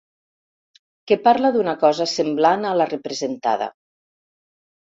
[1.11, 3.71] Que parla d'una cosa semblant a la representada.